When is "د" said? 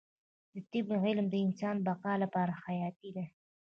0.53-0.55, 1.29-1.35, 1.79-1.83